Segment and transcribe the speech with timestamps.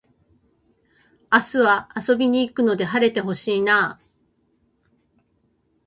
[1.31, 4.01] 明日は遊びに行くので晴れて欲しいなあ